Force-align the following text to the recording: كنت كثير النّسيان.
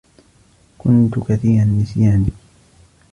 كنت 0.77 1.19
كثير 1.19 1.61
النّسيان. 1.63 2.27